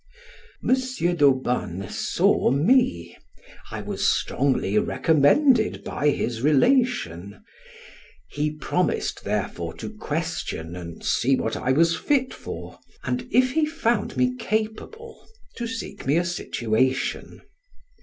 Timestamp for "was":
3.83-4.11, 11.73-11.95